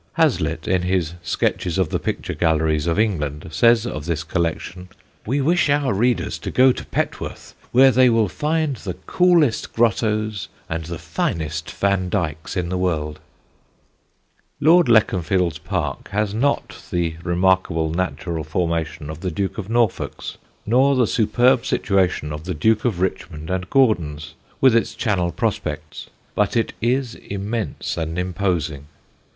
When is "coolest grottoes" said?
8.95-10.47